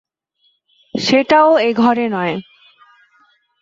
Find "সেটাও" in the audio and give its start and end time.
0.95-1.49